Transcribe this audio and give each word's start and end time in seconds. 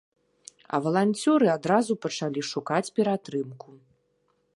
А 0.77 0.77
валанцёры 0.85 1.47
адразу 1.57 1.93
пачалі 2.05 2.41
шукаць 2.51 2.87
ператрымку. 3.01 3.69